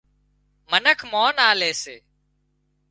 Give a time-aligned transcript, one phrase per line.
[0.69, 1.95] منک مانَ آلي سي